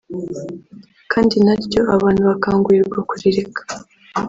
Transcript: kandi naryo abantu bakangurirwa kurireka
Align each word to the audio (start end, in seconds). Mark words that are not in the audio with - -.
kandi 1.11 1.35
naryo 1.45 1.81
abantu 1.95 2.21
bakangurirwa 2.29 2.99
kurireka 3.09 3.61